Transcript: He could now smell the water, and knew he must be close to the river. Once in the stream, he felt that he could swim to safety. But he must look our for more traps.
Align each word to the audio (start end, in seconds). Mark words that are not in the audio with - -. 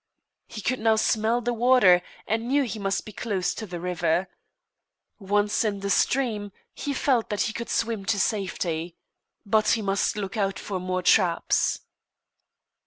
He 0.47 0.61
could 0.61 0.79
now 0.79 0.95
smell 0.95 1.41
the 1.41 1.53
water, 1.53 2.01
and 2.25 2.47
knew 2.47 2.63
he 2.63 2.79
must 2.79 3.05
be 3.05 3.11
close 3.11 3.53
to 3.53 3.67
the 3.67 3.79
river. 3.79 4.29
Once 5.19 5.63
in 5.63 5.81
the 5.81 5.91
stream, 5.91 6.51
he 6.73 6.91
felt 6.91 7.29
that 7.29 7.41
he 7.41 7.53
could 7.53 7.69
swim 7.69 8.05
to 8.05 8.19
safety. 8.19 8.97
But 9.45 9.67
he 9.67 9.83
must 9.83 10.15
look 10.17 10.35
our 10.35 10.53
for 10.53 10.79
more 10.79 11.03
traps. 11.03 11.81